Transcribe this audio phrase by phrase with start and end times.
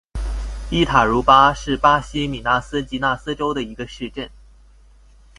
[0.71, 4.27] 伊塔茹巴是巴西米纳斯吉拉斯州的一个市镇。